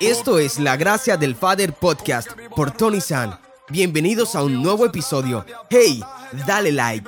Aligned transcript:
Esto 0.00 0.38
es 0.38 0.58
La 0.58 0.78
Gracia 0.78 1.18
del 1.18 1.36
Father 1.36 1.74
Podcast 1.74 2.30
por 2.56 2.70
Tony 2.70 3.02
San. 3.02 3.38
Bienvenidos 3.68 4.34
a 4.34 4.42
un 4.42 4.62
nuevo 4.62 4.86
episodio. 4.86 5.44
Hey, 5.68 6.02
dale 6.46 6.72
like. 6.72 7.06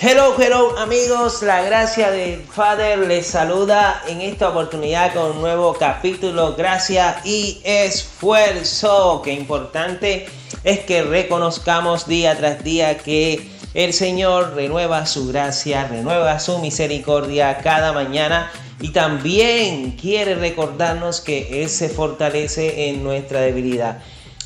Hello, 0.00 0.34
hello 0.36 0.76
amigos, 0.76 1.42
la 1.42 1.62
gracia 1.62 2.10
del 2.10 2.42
Father 2.42 2.98
les 2.98 3.28
saluda 3.28 4.02
en 4.08 4.20
esta 4.20 4.48
oportunidad 4.48 5.14
con 5.14 5.36
un 5.36 5.40
nuevo 5.40 5.74
capítulo, 5.74 6.56
gracia 6.56 7.20
y 7.24 7.60
esfuerzo. 7.62 9.22
Qué 9.22 9.32
importante 9.32 10.26
es 10.64 10.80
que 10.80 11.02
reconozcamos 11.02 12.08
día 12.08 12.36
tras 12.36 12.64
día 12.64 12.98
que 12.98 13.55
el 13.76 13.92
Señor 13.92 14.54
renueva 14.54 15.04
su 15.04 15.28
gracia, 15.28 15.86
renueva 15.86 16.40
su 16.40 16.58
misericordia 16.60 17.58
cada 17.58 17.92
mañana 17.92 18.50
y 18.80 18.88
también 18.88 19.98
quiere 20.00 20.34
recordarnos 20.34 21.20
que 21.20 21.62
Él 21.62 21.68
se 21.68 21.90
fortalece 21.90 22.88
en 22.88 23.04
nuestra 23.04 23.42
debilidad. 23.42 23.98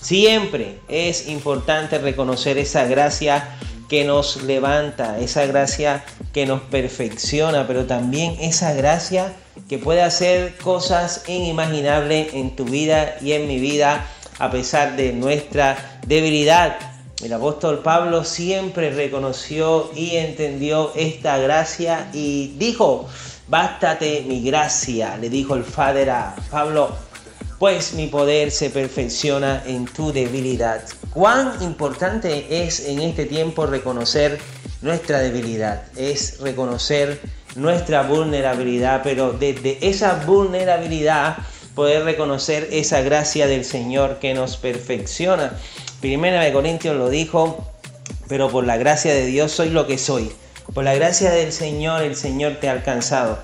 Siempre 0.00 0.78
es 0.86 1.26
importante 1.26 1.98
reconocer 1.98 2.56
esa 2.56 2.84
gracia 2.84 3.48
que 3.88 4.04
nos 4.04 4.44
levanta, 4.44 5.18
esa 5.18 5.44
gracia 5.44 6.04
que 6.32 6.46
nos 6.46 6.60
perfecciona, 6.60 7.66
pero 7.66 7.84
también 7.84 8.36
esa 8.40 8.74
gracia 8.74 9.32
que 9.68 9.78
puede 9.78 10.02
hacer 10.02 10.56
cosas 10.58 11.24
inimaginables 11.26 12.32
en 12.32 12.54
tu 12.54 12.64
vida 12.64 13.16
y 13.20 13.32
en 13.32 13.48
mi 13.48 13.58
vida 13.58 14.06
a 14.38 14.52
pesar 14.52 14.94
de 14.94 15.12
nuestra 15.12 15.98
debilidad. 16.06 16.95
El 17.22 17.32
apóstol 17.32 17.78
Pablo 17.78 18.24
siempre 18.24 18.90
reconoció 18.90 19.90
y 19.94 20.16
entendió 20.16 20.92
esta 20.94 21.38
gracia 21.38 22.10
y 22.12 22.54
dijo, 22.58 23.08
bástate 23.48 24.22
mi 24.28 24.42
gracia, 24.42 25.16
le 25.16 25.30
dijo 25.30 25.54
el 25.54 25.62
Padre 25.62 26.10
a 26.10 26.36
Pablo, 26.50 26.90
pues 27.58 27.94
mi 27.94 28.08
poder 28.08 28.50
se 28.50 28.68
perfecciona 28.68 29.62
en 29.64 29.86
tu 29.86 30.12
debilidad. 30.12 30.82
Cuán 31.14 31.54
importante 31.62 32.64
es 32.64 32.86
en 32.86 33.00
este 33.00 33.24
tiempo 33.24 33.64
reconocer 33.64 34.38
nuestra 34.82 35.20
debilidad, 35.20 35.84
es 35.96 36.38
reconocer 36.40 37.18
nuestra 37.54 38.02
vulnerabilidad, 38.02 39.00
pero 39.02 39.32
desde 39.32 39.78
esa 39.88 40.22
vulnerabilidad 40.26 41.38
poder 41.76 42.02
reconocer 42.02 42.68
esa 42.72 43.02
gracia 43.02 43.46
del 43.46 43.64
Señor 43.64 44.18
que 44.18 44.34
nos 44.34 44.56
perfecciona. 44.56 45.56
Primera 46.00 46.42
de 46.42 46.52
Corintios 46.52 46.96
lo 46.96 47.08
dijo, 47.08 47.64
pero 48.26 48.50
por 48.50 48.66
la 48.66 48.76
gracia 48.76 49.14
de 49.14 49.26
Dios 49.26 49.52
soy 49.52 49.70
lo 49.70 49.86
que 49.86 49.98
soy. 49.98 50.32
Por 50.74 50.82
la 50.82 50.96
gracia 50.96 51.30
del 51.30 51.52
Señor 51.52 52.02
el 52.02 52.16
Señor 52.16 52.56
te 52.60 52.68
ha 52.68 52.72
alcanzado. 52.72 53.38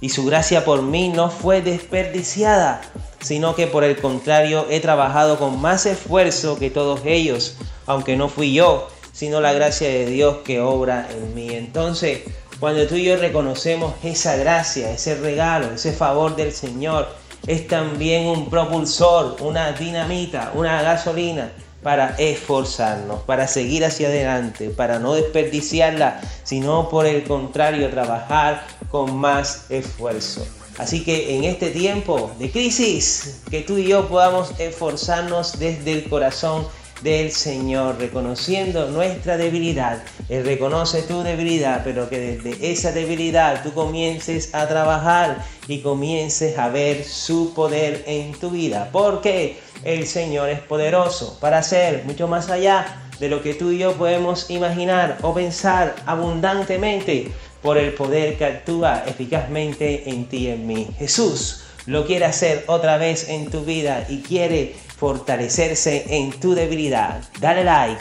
Y 0.00 0.08
su 0.08 0.24
gracia 0.24 0.64
por 0.64 0.80
mí 0.80 1.10
no 1.10 1.28
fue 1.28 1.60
desperdiciada 1.60 2.80
sino 3.22 3.54
que 3.54 3.66
por 3.66 3.84
el 3.84 3.96
contrario 3.96 4.66
he 4.68 4.80
trabajado 4.80 5.38
con 5.38 5.60
más 5.60 5.86
esfuerzo 5.86 6.58
que 6.58 6.70
todos 6.70 7.00
ellos, 7.04 7.56
aunque 7.86 8.16
no 8.16 8.28
fui 8.28 8.52
yo, 8.52 8.88
sino 9.12 9.40
la 9.40 9.52
gracia 9.52 9.88
de 9.88 10.06
Dios 10.06 10.38
que 10.44 10.60
obra 10.60 11.08
en 11.10 11.34
mí. 11.34 11.50
Entonces, 11.50 12.22
cuando 12.58 12.86
tú 12.86 12.96
y 12.96 13.04
yo 13.04 13.16
reconocemos 13.16 13.94
esa 14.02 14.36
gracia, 14.36 14.90
ese 14.90 15.14
regalo, 15.14 15.72
ese 15.72 15.92
favor 15.92 16.36
del 16.36 16.52
Señor, 16.52 17.08
es 17.46 17.66
también 17.66 18.26
un 18.26 18.48
propulsor, 18.48 19.36
una 19.40 19.72
dinamita, 19.72 20.52
una 20.54 20.82
gasolina 20.82 21.50
para 21.82 22.14
esforzarnos, 22.18 23.22
para 23.22 23.48
seguir 23.48 23.84
hacia 23.84 24.08
adelante, 24.08 24.70
para 24.70 24.98
no 24.98 25.14
desperdiciarla, 25.14 26.20
sino 26.44 26.88
por 26.88 27.06
el 27.06 27.24
contrario, 27.24 27.90
trabajar 27.90 28.64
con 28.88 29.16
más 29.16 29.66
esfuerzo. 29.70 30.46
Así 30.78 31.04
que 31.04 31.36
en 31.36 31.44
este 31.44 31.70
tiempo 31.70 32.30
de 32.38 32.50
crisis, 32.50 33.42
que 33.50 33.60
tú 33.60 33.76
y 33.76 33.88
yo 33.88 34.08
podamos 34.08 34.52
esforzarnos 34.58 35.58
desde 35.58 35.92
el 35.92 36.08
corazón 36.08 36.66
del 37.02 37.32
Señor, 37.32 37.98
reconociendo 37.98 38.88
nuestra 38.90 39.36
debilidad. 39.36 40.02
Él 40.28 40.44
reconoce 40.44 41.02
tu 41.02 41.22
debilidad, 41.22 41.82
pero 41.84 42.08
que 42.08 42.18
desde 42.18 42.72
esa 42.72 42.92
debilidad 42.92 43.62
tú 43.62 43.72
comiences 43.72 44.54
a 44.54 44.68
trabajar 44.68 45.44
y 45.68 45.80
comiences 45.80 46.58
a 46.58 46.68
ver 46.68 47.04
su 47.04 47.54
poder 47.54 48.04
en 48.06 48.32
tu 48.32 48.50
vida. 48.50 48.88
Porque 48.92 49.58
el 49.84 50.06
Señor 50.06 50.48
es 50.48 50.60
poderoso 50.60 51.38
para 51.40 51.58
hacer 51.58 52.04
mucho 52.04 52.28
más 52.28 52.50
allá 52.50 53.02
de 53.18 53.28
lo 53.28 53.42
que 53.42 53.54
tú 53.54 53.70
y 53.70 53.78
yo 53.78 53.92
podemos 53.94 54.50
imaginar 54.50 55.18
o 55.22 55.34
pensar 55.34 55.94
abundantemente 56.06 57.30
por 57.62 57.78
el 57.78 57.92
poder 57.94 58.36
que 58.36 58.44
actúa 58.44 59.04
eficazmente 59.06 60.08
en 60.10 60.26
ti 60.26 60.38
y 60.38 60.48
en 60.48 60.66
mí. 60.66 60.88
Jesús 60.98 61.62
lo 61.86 62.06
quiere 62.06 62.24
hacer 62.24 62.64
otra 62.66 62.96
vez 62.96 63.28
en 63.28 63.50
tu 63.50 63.64
vida 63.64 64.06
y 64.08 64.22
quiere 64.22 64.74
fortalecerse 65.02 66.04
en 66.10 66.30
tu 66.30 66.54
debilidad. 66.54 67.24
Dale 67.40 67.64
like. 67.64 68.00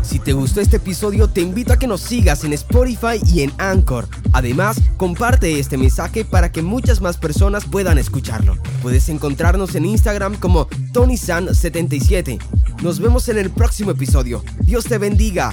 Si 0.00 0.20
te 0.20 0.32
gustó 0.32 0.60
este 0.60 0.76
episodio, 0.76 1.28
te 1.28 1.40
invito 1.40 1.72
a 1.72 1.76
que 1.76 1.88
nos 1.88 2.02
sigas 2.02 2.44
en 2.44 2.52
Spotify 2.52 3.20
y 3.26 3.42
en 3.42 3.50
Anchor. 3.58 4.06
Además, 4.32 4.80
comparte 4.96 5.58
este 5.58 5.76
mensaje 5.76 6.24
para 6.24 6.52
que 6.52 6.62
muchas 6.62 7.00
más 7.00 7.16
personas 7.16 7.64
puedan 7.64 7.98
escucharlo. 7.98 8.58
Puedes 8.80 9.08
encontrarnos 9.08 9.74
en 9.74 9.86
Instagram 9.86 10.36
como 10.36 10.68
TonySan77. 10.92 12.40
Nos 12.80 13.00
vemos 13.00 13.28
en 13.28 13.38
el 13.38 13.50
próximo 13.50 13.90
episodio. 13.90 14.44
Dios 14.60 14.84
te 14.84 14.98
bendiga. 14.98 15.52